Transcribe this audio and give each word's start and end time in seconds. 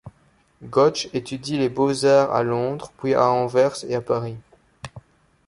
Gotch 0.63 1.09
étudie 1.13 1.59
les 1.59 1.69
beaux-arts 1.69 2.33
à 2.33 2.41
Londres, 2.41 2.91
puis 2.97 3.13
à 3.13 3.29
Anvers 3.29 3.85
et 3.87 3.93
à 3.93 4.01
Paris. 4.01 4.35